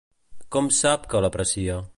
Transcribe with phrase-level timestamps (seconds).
[0.55, 1.81] Com sap que l'aprecia?